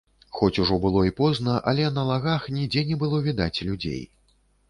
Хоць 0.35 0.61
ужо 0.61 0.77
было 0.85 1.01
і 1.07 1.11
позна, 1.19 1.57
але 1.73 1.85
на 1.99 2.05
лагах 2.09 2.49
нідзе 2.57 2.85
не 2.89 2.99
было 3.05 3.19
відаць 3.27 3.63
людзей. 3.71 4.01